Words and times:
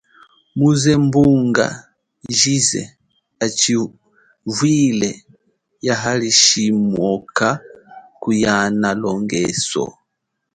Muze 0.57 0.93
mbunga 1.05 1.67
jize 2.37 2.81
achivwile 3.45 5.09
yaalishimwoka 5.87 7.47
kuhiana 8.21 8.89
longeso. 9.01 9.85